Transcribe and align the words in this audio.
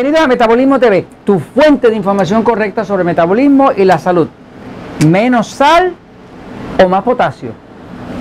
Bienvenidos 0.00 0.24
a 0.24 0.28
Metabolismo 0.28 0.80
TV, 0.80 1.04
tu 1.24 1.38
fuente 1.38 1.90
de 1.90 1.94
información 1.94 2.42
correcta 2.42 2.86
sobre 2.86 3.04
metabolismo 3.04 3.70
y 3.76 3.84
la 3.84 3.98
salud. 3.98 4.28
Menos 5.06 5.48
sal 5.48 5.92
o 6.82 6.88
más 6.88 7.02
potasio. 7.02 7.50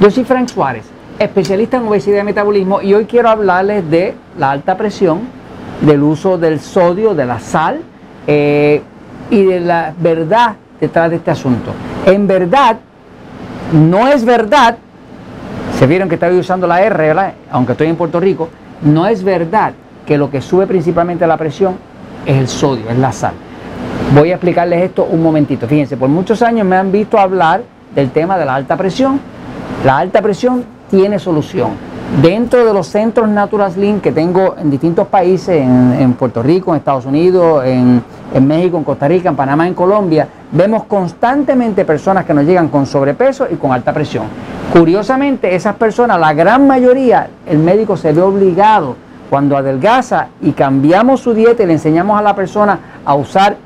Yo 0.01 0.11
soy 0.11 0.25
Frank 0.25 0.49
Suárez, 0.49 0.83
especialista 1.17 1.77
en 1.77 1.87
obesidad 1.87 2.19
y 2.19 2.25
metabolismo 2.25 2.81
y 2.81 2.93
hoy 2.93 3.05
quiero 3.05 3.29
hablarles 3.29 3.89
de 3.89 4.13
la 4.37 4.51
alta 4.51 4.75
presión, 4.75 5.21
del 5.79 6.03
uso 6.03 6.37
del 6.37 6.59
sodio, 6.59 7.15
de 7.15 7.25
la 7.25 7.39
sal 7.39 7.79
eh, 8.27 8.81
y 9.29 9.45
de 9.45 9.61
la 9.61 9.93
verdad 9.97 10.57
detrás 10.81 11.09
de 11.09 11.15
este 11.15 11.31
asunto. 11.31 11.71
En 12.05 12.27
verdad, 12.27 12.75
no 13.71 14.05
es 14.09 14.25
verdad, 14.25 14.77
se 15.79 15.87
vieron 15.87 16.09
que 16.09 16.15
estaba 16.15 16.33
usando 16.33 16.67
la 16.67 16.81
R, 16.81 17.07
¿verdad? 17.07 17.35
aunque 17.49 17.71
estoy 17.71 17.87
en 17.87 17.95
Puerto 17.95 18.19
Rico, 18.19 18.49
no 18.81 19.07
es 19.07 19.23
verdad 19.23 19.71
que 20.09 20.17
lo 20.17 20.31
que 20.31 20.41
sube 20.41 20.65
principalmente 20.65 21.27
la 21.27 21.37
presión 21.37 21.75
es 22.25 22.35
el 22.35 22.47
sodio, 22.47 22.89
es 22.89 22.97
la 22.97 23.11
sal. 23.11 23.33
Voy 24.15 24.31
a 24.31 24.33
explicarles 24.33 24.81
esto 24.81 25.07
un 25.07 25.21
momentito. 25.21 25.67
Fíjense, 25.67 25.97
por 25.97 26.09
muchos 26.09 26.41
años 26.41 26.65
me 26.65 26.77
han 26.77 26.91
visto 26.91 27.19
hablar 27.19 27.61
del 27.93 28.09
tema 28.09 28.35
de 28.35 28.43
la 28.43 28.55
alta 28.55 28.75
presión. 28.75 29.19
La 29.85 29.99
alta 29.99 30.19
presión 30.23 30.65
tiene 30.89 31.19
solución. 31.19 31.73
Dentro 32.23 32.65
de 32.65 32.73
los 32.73 32.87
centros 32.87 33.29
Natural 33.29 33.71
Link 33.77 34.01
que 34.01 34.11
tengo 34.11 34.55
en 34.59 34.71
distintos 34.71 35.07
países, 35.09 35.61
en, 35.61 36.13
Puerto 36.13 36.41
Rico, 36.41 36.71
en 36.71 36.77
Estados 36.77 37.05
Unidos, 37.05 37.63
en, 37.67 38.01
en, 38.33 38.47
México, 38.47 38.77
en 38.77 38.83
Costa 38.83 39.07
Rica, 39.07 39.29
en 39.29 39.35
Panamá, 39.35 39.67
en 39.67 39.75
Colombia, 39.75 40.27
vemos 40.51 40.85
constantemente 40.85 41.85
personas 41.85 42.25
que 42.25 42.33
nos 42.33 42.45
llegan 42.45 42.69
con 42.69 42.87
sobrepeso 42.87 43.45
y 43.47 43.57
con 43.57 43.73
alta 43.73 43.93
presión. 43.93 44.23
Curiosamente, 44.73 45.53
esas 45.53 45.75
personas, 45.75 46.19
la 46.19 46.33
gran 46.33 46.65
mayoría, 46.65 47.29
el 47.45 47.59
médico 47.59 47.95
se 47.95 48.11
ve 48.11 48.23
obligado 48.23 48.95
cuando 49.29 49.55
adelgaza 49.55 50.27
y 50.41 50.51
cambiamos 50.51 51.21
su 51.21 51.33
dieta 51.33 51.63
y 51.63 51.67
le 51.67 51.73
enseñamos 51.73 52.17
a 52.17 52.21
la 52.21 52.35
persona 52.35 52.79
a 53.05 53.15
usar 53.15 53.57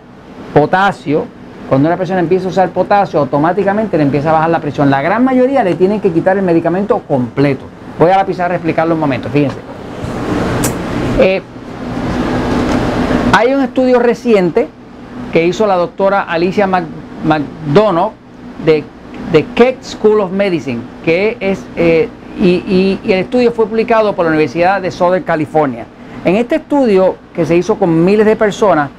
potasio, 0.54 1.26
cuando 1.70 1.88
una 1.88 1.98
persona 1.98 2.20
empieza 2.20 2.48
a 2.48 2.50
usar 2.50 2.70
potasio, 2.70 3.20
automáticamente 3.20 3.98
le 3.98 4.04
empieza 4.04 4.30
a 4.30 4.34
bajar 4.34 4.50
la 4.50 4.60
presión. 4.60 4.90
La 4.90 5.02
gran 5.02 5.24
mayoría 5.24 5.64
le 5.64 5.76
tienen 5.76 6.02
que 6.02 6.12
quitar 6.12 6.38
el 6.38 6.44
medicamento 6.44 7.00
completo. 7.08 7.66
Voy 7.98 8.12
a 8.12 8.18
la 8.18 8.26
pizarra 8.26 8.54
a 8.54 8.58
explicarlo 8.58 8.94
un 8.94 9.00
momento, 9.00 9.30
fíjense. 9.30 9.58
Eh, 11.20 11.42
hay 13.36 13.54
un 13.54 13.64
estudio 13.64 14.00
reciente 14.00 14.68
que 15.32 15.46
hizo 15.46 15.66
la 15.66 15.76
doctora 15.76 16.24
Alicia 16.24 16.68
McDonough 16.68 18.12
de, 18.66 18.84
de 19.32 19.46
Keck 19.56 19.82
School 19.82 20.20
of 20.20 20.32
Medicine, 20.32 20.82
que 21.04 21.38
es 21.40 21.66
eh, 21.76 22.10
y, 22.40 23.00
el 23.06 23.20
estudio 23.20 23.52
fue 23.52 23.68
publicado 23.68 24.14
por 24.14 24.26
la 24.26 24.32
Universidad 24.32 24.82
de 24.82 24.92
Southern 24.92 25.24
California. 25.24 25.86
En 26.26 26.36
este 26.36 26.56
estudio, 26.56 27.16
que 27.34 27.46
se 27.46 27.56
hizo 27.56 27.76
con 27.76 28.04
miles 28.04 28.26
de 28.26 28.36
personas 28.36 28.90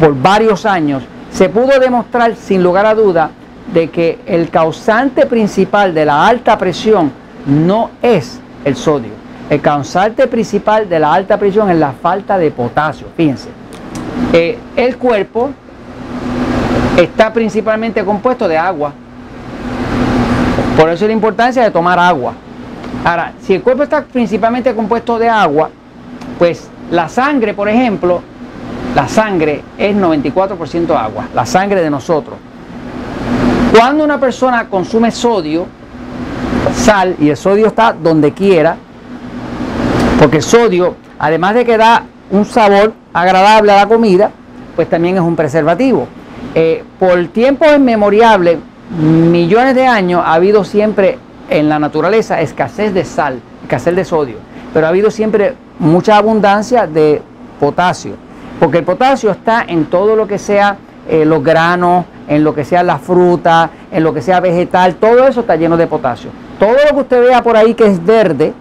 por 0.00 0.20
varios 0.20 0.66
años, 0.66 1.02
se 1.30 1.48
pudo 1.48 1.78
demostrar 1.78 2.34
sin 2.36 2.62
lugar 2.62 2.86
a 2.86 2.94
duda 2.94 3.30
de 3.72 3.88
que 3.90 4.18
el 4.26 4.50
causante 4.50 5.26
principal 5.26 5.94
de 5.94 6.04
la 6.04 6.26
alta 6.26 6.58
presión 6.58 7.12
no 7.46 7.90
es 8.02 8.40
el 8.64 8.76
sodio. 8.76 9.12
El 9.50 9.60
causante 9.60 10.26
principal 10.26 10.88
de 10.88 10.98
la 10.98 11.14
alta 11.14 11.38
presión 11.38 11.70
es 11.70 11.76
la 11.76 11.92
falta 11.92 12.36
de 12.36 12.50
potasio. 12.50 13.06
Fíjense, 13.16 13.48
eh, 14.32 14.58
el 14.76 14.96
cuerpo 14.96 15.50
está 16.96 17.32
principalmente 17.32 18.04
compuesto 18.04 18.48
de 18.48 18.58
agua. 18.58 18.92
Por 20.78 20.90
eso 20.90 21.06
la 21.06 21.12
importancia 21.12 21.62
de 21.62 21.70
tomar 21.70 21.98
agua. 21.98 22.34
Ahora, 23.04 23.32
si 23.40 23.54
el 23.54 23.62
cuerpo 23.62 23.84
está 23.84 24.04
principalmente 24.04 24.74
compuesto 24.74 25.18
de 25.18 25.28
agua, 25.28 25.70
pues 26.38 26.68
la 26.90 27.08
sangre, 27.08 27.54
por 27.54 27.68
ejemplo, 27.68 28.20
la 28.94 29.08
sangre 29.08 29.62
es 29.76 29.96
94% 29.96 30.96
agua, 30.96 31.28
la 31.34 31.46
sangre 31.46 31.82
de 31.82 31.90
nosotros. 31.90 32.36
Cuando 33.72 34.04
una 34.04 34.18
persona 34.18 34.68
consume 34.68 35.10
sodio, 35.10 35.66
sal, 36.74 37.16
y 37.18 37.28
el 37.28 37.36
sodio 37.36 37.66
está 37.66 37.92
donde 37.92 38.32
quiera, 38.32 38.76
porque 40.18 40.38
el 40.38 40.42
sodio, 40.42 40.96
además 41.18 41.54
de 41.54 41.64
que 41.64 41.76
da 41.76 42.04
un 42.30 42.44
sabor 42.44 42.92
agradable 43.12 43.72
a 43.72 43.76
la 43.76 43.86
comida, 43.86 44.30
pues 44.74 44.88
también 44.88 45.16
es 45.16 45.22
un 45.22 45.36
preservativo. 45.36 46.08
Eh, 46.54 46.82
por 46.98 47.26
tiempos 47.28 47.68
inmemoriales, 47.76 48.58
millones 48.98 49.74
de 49.74 49.86
años, 49.86 50.22
ha 50.24 50.34
habido 50.34 50.64
siempre 50.64 51.18
en 51.48 51.68
la 51.68 51.78
naturaleza 51.78 52.40
escasez 52.40 52.92
de 52.94 53.04
sal, 53.04 53.40
escasez 53.62 53.94
de 53.94 54.04
sodio, 54.04 54.36
pero 54.72 54.86
ha 54.86 54.90
habido 54.90 55.10
siempre 55.10 55.54
mucha 55.78 56.16
abundancia 56.16 56.86
de 56.86 57.22
potasio, 57.58 58.14
porque 58.60 58.78
el 58.78 58.84
potasio 58.84 59.30
está 59.30 59.64
en 59.66 59.86
todo 59.86 60.16
lo 60.16 60.26
que 60.26 60.38
sea 60.38 60.76
eh, 61.08 61.24
los 61.24 61.42
granos, 61.42 62.04
en 62.28 62.44
lo 62.44 62.54
que 62.54 62.64
sea 62.64 62.82
la 62.82 62.98
fruta, 62.98 63.70
en 63.90 64.04
lo 64.04 64.12
que 64.12 64.20
sea 64.20 64.40
vegetal, 64.40 64.96
todo 64.96 65.26
eso 65.26 65.40
está 65.40 65.56
lleno 65.56 65.76
de 65.76 65.86
potasio. 65.86 66.30
Todo 66.58 66.72
lo 66.72 66.94
que 66.94 67.00
usted 67.00 67.22
vea 67.22 67.42
por 67.42 67.56
ahí 67.56 67.74
que 67.74 67.86
es 67.86 68.04
verde, 68.04 68.52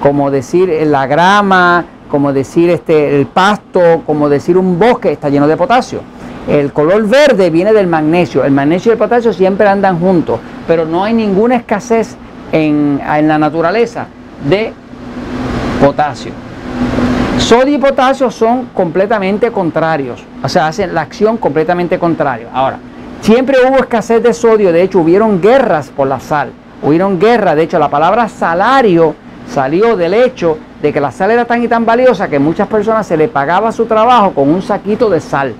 como 0.00 0.30
decir 0.30 0.68
eh, 0.68 0.84
la 0.84 1.06
grama, 1.06 1.84
como 2.10 2.32
decir 2.32 2.70
este, 2.70 3.18
el 3.18 3.26
pasto, 3.26 4.02
como 4.04 4.28
decir 4.28 4.58
un 4.58 4.78
bosque, 4.78 5.12
está 5.12 5.28
lleno 5.28 5.48
de 5.48 5.56
potasio. 5.56 6.00
El 6.48 6.72
color 6.72 7.08
verde 7.08 7.50
viene 7.50 7.72
del 7.72 7.86
magnesio. 7.86 8.44
El 8.44 8.52
magnesio 8.52 8.90
y 8.90 8.94
el 8.94 8.98
potasio 8.98 9.32
siempre 9.32 9.66
andan 9.66 9.98
juntos, 9.98 10.38
pero 10.66 10.84
no 10.84 11.02
hay 11.02 11.14
ninguna 11.14 11.56
escasez 11.56 12.16
en, 12.52 13.00
la 13.28 13.38
naturaleza 13.38 14.06
de 14.48 14.72
potasio. 15.80 16.32
Sodio 17.38 17.76
y 17.76 17.78
potasio 17.78 18.30
son 18.30 18.66
completamente 18.74 19.50
contrarios, 19.50 20.24
o 20.42 20.48
sea, 20.48 20.68
hacen 20.68 20.94
la 20.94 21.02
acción 21.02 21.36
completamente 21.36 21.98
contraria. 21.98 22.48
Ahora, 22.52 22.78
siempre 23.20 23.58
hubo 23.66 23.76
escasez 23.76 24.22
de 24.22 24.32
sodio, 24.32 24.72
de 24.72 24.82
hecho, 24.82 25.00
hubieron 25.00 25.40
guerras 25.40 25.90
por 25.94 26.08
la 26.08 26.18
sal, 26.18 26.50
hubieron 26.82 27.18
guerras, 27.18 27.56
de 27.56 27.64
hecho, 27.64 27.78
la 27.78 27.90
palabra 27.90 28.28
salario 28.28 29.14
salió 29.52 29.96
del 29.96 30.14
hecho 30.14 30.58
de 30.82 30.92
que 30.92 31.00
la 31.00 31.10
sal 31.10 31.30
era 31.30 31.44
tan 31.44 31.62
y 31.62 31.68
tan 31.68 31.84
valiosa 31.84 32.28
que 32.28 32.38
muchas 32.38 32.68
personas 32.68 33.06
se 33.06 33.16
le 33.16 33.28
pagaba 33.28 33.70
su 33.70 33.86
trabajo 33.86 34.32
con 34.32 34.48
un 34.48 34.62
saquito 34.62 35.08
de 35.08 35.20
sal. 35.20 35.54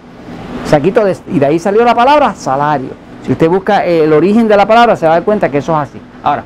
Saquito 0.64 1.04
de, 1.04 1.16
y 1.28 1.38
de 1.38 1.46
ahí 1.46 1.58
salió 1.58 1.84
la 1.84 1.94
palabra 1.94 2.34
salario. 2.34 2.90
Si 3.24 3.32
usted 3.32 3.48
busca 3.48 3.84
el 3.84 4.12
origen 4.12 4.48
de 4.48 4.56
la 4.56 4.66
palabra, 4.66 4.96
se 4.96 5.06
va 5.06 5.12
a 5.12 5.14
dar 5.16 5.24
cuenta 5.24 5.48
que 5.48 5.58
eso 5.58 5.72
es 5.72 5.88
así. 5.88 6.00
Ahora, 6.22 6.44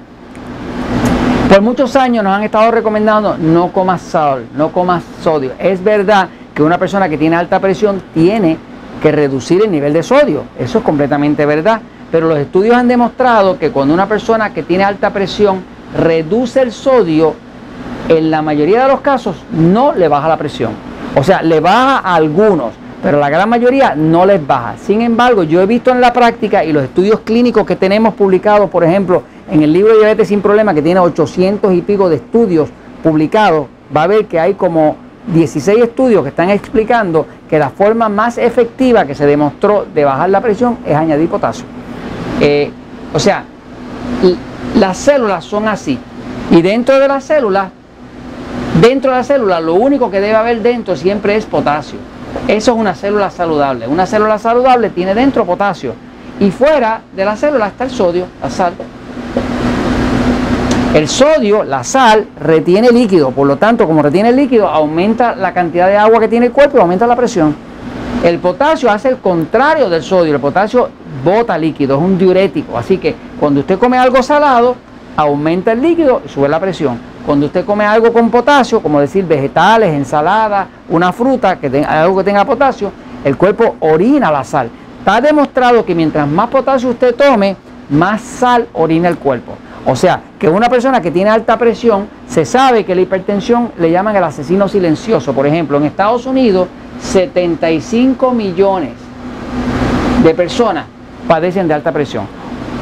por 1.51 1.63
muchos 1.63 1.97
años 1.97 2.23
nos 2.23 2.33
han 2.33 2.45
estado 2.45 2.71
recomendando 2.71 3.37
no 3.37 3.73
comas 3.73 4.03
sal, 4.03 4.47
no 4.55 4.71
comas 4.71 5.03
sodio. 5.21 5.51
Es 5.59 5.83
verdad 5.83 6.29
que 6.55 6.63
una 6.63 6.79
persona 6.79 7.09
que 7.09 7.19
tiene 7.19 7.35
alta 7.35 7.59
presión 7.59 8.01
tiene 8.15 8.57
que 9.03 9.11
reducir 9.11 9.61
el 9.65 9.73
nivel 9.73 9.93
de 9.93 10.05
sodio. 10.05 10.45
Eso 10.57 10.79
es 10.79 10.85
completamente 10.85 11.45
verdad. 11.45 11.81
Pero 12.13 12.29
los 12.29 12.39
estudios 12.39 12.77
han 12.77 12.87
demostrado 12.87 13.59
que 13.59 13.73
cuando 13.73 13.93
una 13.93 14.07
persona 14.07 14.55
que 14.55 14.63
tiene 14.63 14.85
alta 14.85 15.11
presión 15.11 15.65
reduce 15.99 16.63
el 16.63 16.71
sodio, 16.71 17.35
en 18.09 18.31
la 18.31 18.43
mayoría 18.43 18.85
de 18.85 18.93
los 18.93 19.01
casos 19.01 19.35
no 19.51 19.93
le 19.93 20.07
baja 20.07 20.29
la 20.29 20.37
presión. 20.37 20.71
O 21.17 21.25
sea, 21.25 21.43
le 21.43 21.59
baja 21.59 21.99
a 21.99 22.15
algunos, 22.15 22.75
pero 23.03 23.19
la 23.19 23.31
gran 23.31 23.49
mayoría 23.49 23.95
no 23.95 24.27
les 24.27 24.45
baja. 24.47 24.77
Sin 24.77 25.01
embargo, 25.01 25.43
yo 25.43 25.63
he 25.63 25.67
visto 25.67 25.91
en 25.91 26.01
la 26.01 26.13
práctica 26.13 26.65
y 26.65 26.73
los 26.73 26.85
estudios 26.85 27.21
clínicos 27.21 27.65
que 27.67 27.77
tenemos 27.77 28.15
publicados, 28.15 28.69
por 28.69 28.85
ejemplo, 28.85 29.23
en 29.51 29.63
el 29.63 29.73
libro 29.73 29.93
de 29.93 29.99
Diabetes 29.99 30.29
sin 30.29 30.43
Problema, 30.43 30.75
que 30.75 30.83
tiene 30.83 31.01
800 31.01 31.73
y 31.73 31.83
pico 31.83 32.09
de 32.09 32.17
estudios 32.17 32.69
publicados, 33.03 33.67
va 33.95 34.03
a 34.03 34.07
ver 34.07 34.27
que 34.27 34.39
hay 34.39 34.55
como 34.55 34.97
16 35.33 35.83
estudios 35.83 36.23
que 36.23 36.29
están 36.29 36.51
explicando 36.51 37.27
que 37.49 37.59
la 37.59 37.71
forma 37.71 38.09
más 38.09 38.39
efectiva 38.39 39.05
que 39.05 39.15
se 39.15 39.27
demostró 39.27 39.87
de 39.93 40.05
bajar 40.05 40.31
la 40.31 40.41
presión 40.41 40.79
es 40.87 40.95
añadir 40.95 41.29
potasio. 41.29 41.65
Eh, 42.41 42.71
o 43.13 43.19
sea, 43.19 43.45
las 44.77 44.97
células 44.97 45.45
son 45.45 45.69
así. 45.69 45.99
Y 46.51 46.63
dentro 46.63 46.99
de 46.99 47.09
las 47.09 47.25
células, 47.25 47.71
dentro 48.81 49.11
de 49.11 49.19
la 49.19 49.25
célula, 49.25 49.61
lo 49.61 49.75
único 49.75 50.11
que 50.11 50.21
debe 50.21 50.35
haber 50.35 50.63
dentro 50.63 50.97
siempre 50.97 51.37
es 51.37 51.47
potasio. 51.47 51.99
Eso 52.51 52.73
es 52.73 52.79
una 52.79 52.97
célula 52.97 53.31
saludable. 53.31 53.87
Una 53.87 54.07
célula 54.07 54.37
saludable 54.37 54.91
tiene 54.91 55.15
dentro 55.15 55.45
potasio. 55.45 55.95
Y 56.41 56.51
fuera 56.51 57.01
de 57.15 57.25
la 57.25 57.37
célula 57.37 57.69
está 57.69 57.85
el 57.85 57.91
sodio, 57.91 58.27
la 58.43 58.51
sal. 58.51 58.73
El 60.93 61.07
sodio, 61.07 61.63
la 61.63 61.85
sal, 61.85 62.27
retiene 62.41 62.91
líquido, 62.91 63.31
por 63.31 63.47
lo 63.47 63.57
tanto, 63.57 63.87
como 63.87 64.03
retiene 64.03 64.33
líquido, 64.33 64.67
aumenta 64.67 65.37
la 65.37 65.55
cantidad 65.55 65.87
de 65.87 65.97
agua 65.97 66.19
que 66.19 66.27
tiene 66.27 66.47
el 66.47 66.53
cuerpo 66.53 66.77
y 66.77 66.81
aumenta 66.81 67.07
la 67.07 67.15
presión. 67.15 67.55
El 68.25 68.41
potasio 68.41 68.91
hace 68.91 69.11
el 69.11 69.19
contrario 69.19 69.89
del 69.89 70.03
sodio, 70.03 70.35
el 70.35 70.41
potasio 70.41 70.89
bota 71.25 71.57
líquido, 71.57 71.99
es 71.99 72.03
un 72.03 72.19
diurético, 72.19 72.77
así 72.77 72.99
que 72.99 73.15
cuando 73.39 73.61
usted 73.61 73.79
come 73.79 73.97
algo 73.97 74.21
salado, 74.25 74.75
aumenta 75.17 75.73
el 75.73 75.83
líquido 75.83 76.23
y 76.25 76.29
sube 76.29 76.49
la 76.49 76.61
presión. 76.61 76.99
Cuando 77.25 77.47
usted 77.47 77.65
come 77.65 77.85
algo 77.85 78.13
con 78.13 78.31
potasio, 78.31 78.81
como 78.81 79.01
decir 79.01 79.25
vegetales, 79.25 79.95
ensalada, 79.95 80.67
una 80.89 81.13
fruta, 81.13 81.57
que 81.57 81.69
tenga, 81.69 82.03
algo 82.03 82.19
que 82.19 82.25
tenga 82.25 82.45
potasio, 82.45 82.91
el 83.25 83.37
cuerpo 83.37 83.77
orina 83.81 84.31
la 84.33 84.45
sal. 84.45 84.71
Está 84.99 85.21
demostrado 85.21 85.85
que 85.85 85.95
mientras 85.95 86.27
más 86.27 86.49
potasio 86.49 86.91
usted 86.91 87.15
tome, 87.15 87.57
más 87.91 88.21
sal 88.21 88.69
orina 88.73 89.09
el 89.09 89.19
cuerpo. 89.19 89.53
O 89.87 89.97
sea, 89.97 90.21
que 90.39 90.49
una 90.49 90.69
persona 90.69 91.01
que 91.01 91.11
tiene 91.11 91.31
alta 91.31 91.57
presión, 91.57 92.07
se 92.29 92.45
sabe 92.45 92.85
que 92.85 92.95
la 92.95 93.01
hipertensión 93.01 93.73
le 93.79 93.91
llaman 93.91 94.15
el 94.17 94.25
asesino 94.25 94.69
silencioso. 94.69 95.33
Por 95.33 95.47
ejemplo, 95.47 95.79
en 95.79 95.85
Estados 95.85 96.27
Unidos 96.27 96.69
75 97.01 98.33
millones 98.33 98.93
de 100.23 100.35
personas 100.35 100.85
padecen 101.27 101.67
de 101.67 101.75
alta 101.75 101.93
presión. 101.93 102.27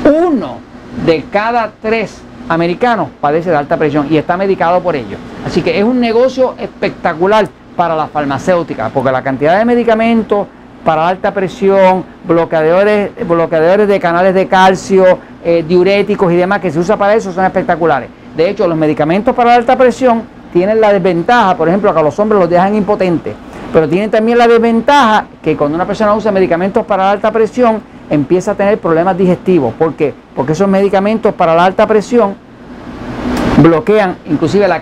Uno 0.04 0.67
de 1.04 1.24
cada 1.30 1.72
tres 1.80 2.22
americanos 2.48 3.08
padece 3.20 3.50
de 3.50 3.56
alta 3.56 3.76
presión 3.76 4.06
y 4.10 4.16
está 4.16 4.36
medicado 4.36 4.80
por 4.80 4.96
ello. 4.96 5.16
Así 5.46 5.62
que 5.62 5.78
es 5.78 5.84
un 5.84 6.00
negocio 6.00 6.54
espectacular 6.58 7.48
para 7.76 7.94
la 7.94 8.08
farmacéutica, 8.08 8.88
porque 8.88 9.12
la 9.12 9.22
cantidad 9.22 9.58
de 9.58 9.64
medicamentos 9.64 10.46
para 10.84 11.06
alta 11.06 11.32
presión, 11.32 12.04
bloqueadores, 12.24 13.10
bloqueadores 13.26 13.86
de 13.88 14.00
canales 14.00 14.34
de 14.34 14.46
calcio, 14.48 15.18
eh, 15.44 15.64
diuréticos 15.66 16.32
y 16.32 16.36
demás 16.36 16.60
que 16.60 16.70
se 16.70 16.78
usa 16.78 16.96
para 16.96 17.14
eso 17.14 17.32
son 17.32 17.44
espectaculares. 17.44 18.08
De 18.36 18.48
hecho, 18.48 18.66
los 18.66 18.76
medicamentos 18.76 19.34
para 19.34 19.54
alta 19.54 19.76
presión 19.76 20.22
tienen 20.52 20.80
la 20.80 20.92
desventaja, 20.92 21.56
por 21.56 21.68
ejemplo, 21.68 21.92
que 21.92 22.00
a 22.00 22.02
los 22.02 22.18
hombres 22.18 22.40
los 22.40 22.48
dejan 22.48 22.74
impotentes, 22.74 23.34
pero 23.72 23.88
tienen 23.88 24.10
también 24.10 24.38
la 24.38 24.48
desventaja 24.48 25.26
que 25.42 25.56
cuando 25.56 25.74
una 25.74 25.86
persona 25.86 26.14
usa 26.14 26.32
medicamentos 26.32 26.86
para 26.86 27.10
alta 27.10 27.30
presión 27.30 27.82
empieza 28.10 28.52
a 28.52 28.54
tener 28.54 28.78
problemas 28.78 29.16
digestivos. 29.16 29.74
¿Por 29.74 29.94
qué? 29.94 30.14
Porque 30.34 30.52
esos 30.52 30.68
medicamentos 30.68 31.34
para 31.34 31.54
la 31.54 31.64
alta 31.64 31.86
presión 31.86 32.34
bloquean 33.62 34.18
inclusive 34.26 34.68
la, 34.68 34.80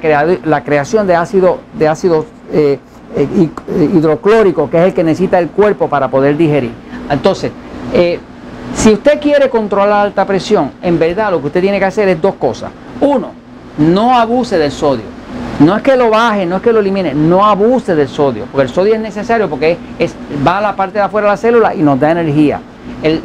creación 0.63 1.07
de 1.07 1.17
ácido, 1.17 1.59
de 1.79 1.89
ácido 1.89 2.27
eh, 2.53 2.79
eh, 3.17 3.91
hidroclórico, 3.95 4.69
que 4.69 4.79
es 4.79 4.85
el 4.85 4.95
que 4.95 5.03
necesita 5.03 5.39
el 5.39 5.49
cuerpo 5.49 5.89
para 5.89 6.09
poder 6.09 6.37
digerir. 6.37 6.73
Entonces, 7.11 7.53
eh, 7.93 8.19
si 8.75 8.93
usted 8.93 9.21
quiere 9.21 9.49
controlar 9.49 9.89
la 9.89 10.03
alta 10.03 10.27
presión, 10.27 10.73
en 10.83 10.99
verdad 10.99 11.31
lo 11.31 11.41
que 11.41 11.47
usted 11.47 11.61
tiene 11.61 11.79
que 11.79 11.87
hacer 11.87 12.09
es 12.09 12.21
dos 12.21 12.35
cosas. 12.35 12.71
Uno, 13.01 13.31
no 13.79 14.17
abuse 14.17 14.59
del 14.59 14.71
sodio. 14.73 15.17
No 15.59 15.75
es 15.75 15.83
que 15.83 15.97
lo 15.97 16.11
baje, 16.11 16.45
no 16.45 16.57
es 16.57 16.63
que 16.63 16.73
lo 16.73 16.81
elimine, 16.81 17.15
no 17.15 17.45
abuse 17.45 17.95
del 17.95 18.09
sodio, 18.09 18.45
porque 18.53 18.65
el 18.65 18.69
sodio 18.69 18.95
es 18.95 19.01
necesario 19.01 19.49
porque 19.49 19.79
es, 19.99 20.15
va 20.47 20.59
a 20.59 20.61
la 20.61 20.77
parte 20.77 20.99
de 20.99 21.05
afuera 21.05 21.29
de 21.29 21.33
la 21.33 21.37
célula 21.39 21.75
y 21.75 21.81
nos 21.81 21.99
da 21.99 22.11
energía. 22.11 22.61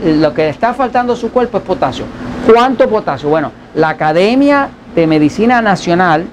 Lo 0.03 0.33
que 0.33 0.49
está 0.49 0.73
faltando 0.73 1.13
a 1.13 1.15
su 1.15 1.31
cuerpo 1.31 1.57
es 1.57 1.63
potasio. 1.63 2.05
¿Cuánto 2.51 2.87
potasio? 2.89 3.29
Bueno, 3.29 3.51
la 3.75 3.89
Academia 3.89 4.69
de 4.93 5.07
Medicina 5.07 5.61
Nacional 5.61 6.25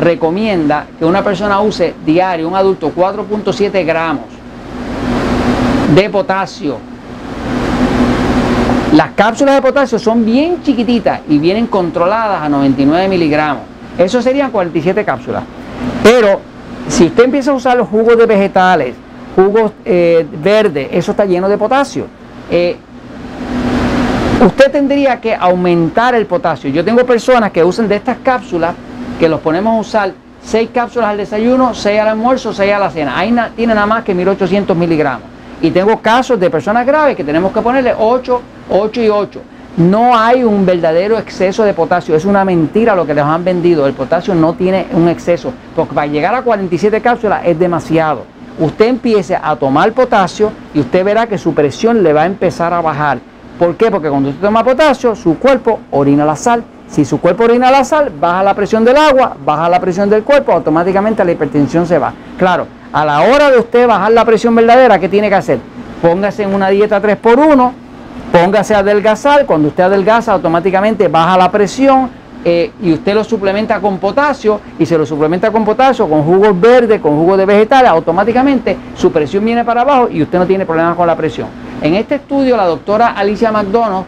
recomienda 0.00 0.86
que 0.98 1.04
una 1.04 1.22
persona 1.22 1.60
use 1.60 1.94
diario, 2.04 2.48
un 2.48 2.54
adulto, 2.54 2.92
4.7 2.94 3.84
gramos 3.84 4.24
de 5.94 6.10
potasio. 6.10 6.78
Las 8.92 9.10
cápsulas 9.10 9.56
de 9.56 9.62
potasio 9.62 9.98
son 9.98 10.24
bien 10.24 10.62
chiquititas 10.62 11.20
y 11.28 11.38
vienen 11.38 11.66
controladas 11.66 12.42
a 12.42 12.48
99 12.48 13.08
miligramos. 13.08 13.64
Eso 13.98 14.22
serían 14.22 14.50
47 14.50 15.04
cápsulas. 15.04 15.42
Pero 16.02 16.40
si 16.88 17.06
usted 17.06 17.24
empieza 17.24 17.50
a 17.50 17.54
usar 17.54 17.76
los 17.76 17.88
jugos 17.88 18.16
de 18.16 18.26
vegetales, 18.26 18.94
jugos 19.34 19.72
eh, 19.84 20.26
verdes, 20.42 20.88
eso 20.92 21.10
está 21.10 21.24
lleno 21.24 21.48
de 21.48 21.58
potasio. 21.58 22.06
Eh, 22.50 22.76
usted 24.44 24.70
tendría 24.70 25.20
que 25.20 25.34
aumentar 25.34 26.14
el 26.14 26.26
potasio. 26.26 26.70
Yo 26.70 26.84
tengo 26.84 27.04
personas 27.04 27.50
que 27.50 27.64
usan 27.64 27.88
de 27.88 27.96
estas 27.96 28.18
cápsulas 28.22 28.74
que 29.18 29.28
los 29.28 29.40
ponemos 29.40 29.74
a 29.74 29.80
usar 29.80 30.12
6 30.42 30.70
cápsulas 30.72 31.10
al 31.10 31.16
desayuno, 31.16 31.74
6 31.74 32.00
al 32.00 32.08
almuerzo, 32.08 32.52
6 32.52 32.72
a 32.72 32.78
la 32.78 32.90
cena. 32.90 33.18
Ahí 33.18 33.34
tiene 33.56 33.74
nada 33.74 33.86
más 33.86 34.04
que 34.04 34.14
1800 34.14 34.76
miligramos. 34.76 35.28
Y 35.60 35.70
tengo 35.70 35.98
casos 36.00 36.38
de 36.38 36.50
personas 36.50 36.86
graves 36.86 37.16
que 37.16 37.24
tenemos 37.24 37.52
que 37.52 37.60
ponerle 37.62 37.94
8, 37.98 38.42
8 38.70 39.02
y 39.02 39.08
8. 39.08 39.40
No 39.78 40.16
hay 40.16 40.44
un 40.44 40.64
verdadero 40.64 41.18
exceso 41.18 41.62
de 41.64 41.74
potasio, 41.74 42.14
es 42.14 42.24
una 42.24 42.44
mentira 42.44 42.94
lo 42.94 43.06
que 43.06 43.12
les 43.12 43.24
han 43.24 43.44
vendido. 43.44 43.86
El 43.86 43.94
potasio 43.94 44.34
no 44.34 44.54
tiene 44.54 44.86
un 44.92 45.08
exceso, 45.08 45.52
porque 45.74 45.94
para 45.94 46.06
llegar 46.06 46.34
a 46.34 46.42
47 46.42 47.00
cápsulas 47.00 47.42
es 47.44 47.58
demasiado. 47.58 48.35
Usted 48.58 48.86
empiece 48.86 49.36
a 49.40 49.56
tomar 49.56 49.92
potasio 49.92 50.50
y 50.72 50.80
usted 50.80 51.04
verá 51.04 51.26
que 51.26 51.38
su 51.38 51.54
presión 51.54 52.02
le 52.02 52.12
va 52.12 52.22
a 52.22 52.26
empezar 52.26 52.72
a 52.72 52.80
bajar. 52.80 53.18
¿Por 53.58 53.76
qué? 53.76 53.90
Porque 53.90 54.08
cuando 54.08 54.30
usted 54.30 54.42
toma 54.42 54.64
potasio, 54.64 55.14
su 55.14 55.38
cuerpo 55.38 55.80
orina 55.90 56.24
la 56.24 56.36
sal 56.36 56.64
si 56.88 57.04
su 57.04 57.20
cuerpo 57.20 57.44
orina 57.44 57.70
la 57.70 57.84
sal, 57.84 58.10
baja 58.10 58.42
la 58.42 58.54
presión 58.54 58.84
del 58.84 58.96
agua, 58.96 59.36
baja 59.44 59.68
la 59.68 59.80
presión 59.80 60.08
del 60.08 60.22
cuerpo, 60.22 60.52
automáticamente 60.52 61.24
la 61.24 61.32
hipertensión 61.32 61.86
se 61.86 61.98
va. 61.98 62.12
Claro, 62.38 62.66
a 62.92 63.04
la 63.04 63.22
hora 63.22 63.50
de 63.50 63.58
usted 63.58 63.86
bajar 63.86 64.12
la 64.12 64.24
presión 64.24 64.54
verdadera, 64.54 64.98
¿qué 64.98 65.08
tiene 65.08 65.28
que 65.28 65.34
hacer? 65.34 65.58
Póngase 66.00 66.44
en 66.44 66.54
una 66.54 66.68
dieta 66.68 67.02
3x1, 67.02 67.72
póngase 68.32 68.74
a 68.74 68.78
adelgazar, 68.78 69.46
cuando 69.46 69.68
usted 69.68 69.82
adelgaza 69.82 70.32
automáticamente 70.32 71.08
baja 71.08 71.36
la 71.36 71.50
presión 71.50 72.08
eh, 72.48 72.70
y 72.80 72.92
usted 72.92 73.12
lo 73.12 73.24
suplementa 73.24 73.80
con 73.80 73.98
potasio 73.98 74.60
y 74.78 74.86
se 74.86 74.96
lo 74.96 75.04
suplementa 75.04 75.50
con 75.50 75.64
potasio, 75.64 76.08
con 76.08 76.22
jugos 76.22 76.60
verdes, 76.60 77.00
con 77.00 77.16
jugos 77.16 77.38
de 77.38 77.44
vegetales, 77.44 77.90
automáticamente 77.90 78.76
su 78.94 79.10
presión 79.10 79.44
viene 79.44 79.64
para 79.64 79.80
abajo 79.80 80.08
y 80.08 80.22
usted 80.22 80.38
no 80.38 80.46
tiene 80.46 80.64
problemas 80.64 80.94
con 80.94 81.08
la 81.08 81.16
presión. 81.16 81.48
En 81.82 81.94
este 81.94 82.14
estudio 82.14 82.56
la 82.56 82.66
doctora 82.66 83.08
Alicia 83.08 83.50
McDonald 83.50 84.04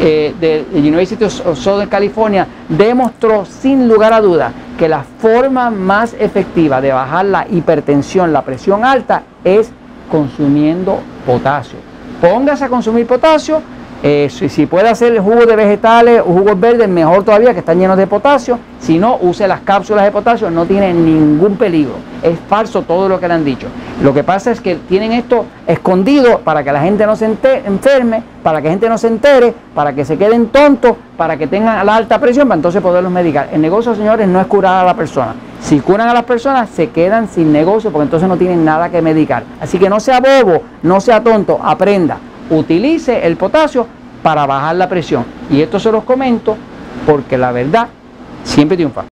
eh, 0.00 0.32
de 0.40 0.64
University 0.72 1.24
of 1.24 1.58
Southern 1.58 1.88
California 1.88 2.46
demostró 2.68 3.44
sin 3.44 3.88
lugar 3.88 4.12
a 4.12 4.20
duda 4.20 4.52
que 4.78 4.88
la 4.88 5.02
forma 5.02 5.68
más 5.70 6.14
efectiva 6.16 6.80
de 6.80 6.92
bajar 6.92 7.24
la 7.24 7.44
hipertensión, 7.50 8.32
la 8.32 8.42
presión 8.42 8.84
alta, 8.84 9.24
es 9.42 9.72
consumiendo 10.12 11.00
potasio. 11.26 11.78
Póngase 12.20 12.66
a 12.66 12.68
consumir 12.68 13.04
potasio 13.04 13.60
eh, 14.06 14.28
si, 14.28 14.66
puede 14.66 14.90
hacer 14.90 15.18
jugo 15.18 15.46
de 15.46 15.56
vegetales 15.56 16.20
o 16.20 16.24
jugos 16.24 16.60
verdes, 16.60 16.86
mejor 16.90 17.24
todavía, 17.24 17.54
que 17.54 17.60
están 17.60 17.78
llenos 17.78 17.96
de 17.96 18.06
potasio. 18.06 18.58
Si 18.78 18.98
no, 18.98 19.16
use 19.22 19.48
las 19.48 19.60
cápsulas 19.60 20.04
de 20.04 20.10
potasio, 20.10 20.50
no 20.50 20.66
tiene 20.66 20.92
ningún 20.92 21.56
peligro. 21.56 21.94
Es 22.22 22.38
falso 22.46 22.82
todo 22.82 23.08
lo 23.08 23.18
que 23.18 23.28
le 23.28 23.32
han 23.32 23.46
dicho. 23.46 23.66
Lo 24.02 24.12
que 24.12 24.22
pasa 24.22 24.50
es 24.50 24.60
que 24.60 24.74
tienen 24.74 25.12
esto 25.12 25.46
escondido 25.66 26.40
para 26.40 26.62
que 26.62 26.70
la 26.70 26.82
gente 26.82 27.06
no 27.06 27.16
se 27.16 27.24
enferme, 27.64 28.22
para 28.42 28.60
que 28.60 28.68
la 28.68 28.72
gente 28.72 28.90
no 28.90 28.98
se 28.98 29.06
entere, 29.06 29.54
para 29.74 29.94
que 29.94 30.04
se 30.04 30.18
queden 30.18 30.48
tontos, 30.48 30.96
para 31.16 31.38
que 31.38 31.46
tengan 31.46 31.86
la 31.86 31.96
alta 31.96 32.18
presión, 32.18 32.46
para 32.46 32.56
entonces 32.56 32.82
poderlos 32.82 33.10
medicar. 33.10 33.48
El 33.54 33.62
negocio, 33.62 33.94
señores, 33.94 34.28
no 34.28 34.38
es 34.38 34.46
curar 34.48 34.82
a 34.82 34.84
la 34.84 34.94
persona. 34.94 35.34
Si 35.62 35.80
curan 35.80 36.10
a 36.10 36.12
las 36.12 36.24
personas, 36.24 36.68
se 36.68 36.90
quedan 36.90 37.26
sin 37.26 37.50
negocio 37.50 37.90
porque 37.90 38.04
entonces 38.04 38.28
no 38.28 38.36
tienen 38.36 38.66
nada 38.66 38.90
que 38.90 39.00
medicar. 39.00 39.44
Así 39.62 39.78
que 39.78 39.88
no 39.88 39.98
sea 39.98 40.20
bobo, 40.20 40.60
no 40.82 41.00
sea 41.00 41.22
tonto, 41.22 41.58
aprenda 41.64 42.18
utilice 42.50 43.26
el 43.26 43.36
potasio 43.36 43.86
para 44.22 44.46
bajar 44.46 44.76
la 44.76 44.88
presión. 44.88 45.24
Y 45.50 45.60
esto 45.60 45.78
se 45.78 45.92
los 45.92 46.04
comento 46.04 46.56
porque 47.06 47.36
la 47.36 47.52
verdad 47.52 47.88
siempre 48.42 48.76
triunfa. 48.76 49.04